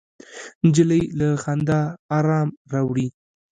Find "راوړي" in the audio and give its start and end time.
2.73-3.07